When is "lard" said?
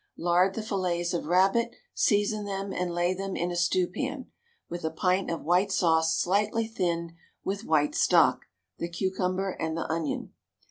0.17-0.55